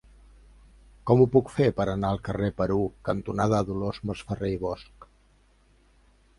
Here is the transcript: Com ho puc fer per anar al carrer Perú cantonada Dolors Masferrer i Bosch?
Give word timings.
Com 1.09 1.21
ho 1.21 1.27
puc 1.35 1.51
fer 1.57 1.67
per 1.81 1.87
anar 1.93 2.11
al 2.15 2.23
carrer 2.29 2.49
Perú 2.63 2.79
cantonada 3.11 3.63
Dolors 3.71 4.03
Masferrer 4.11 4.53
i 4.59 4.59
Bosch? 4.67 5.09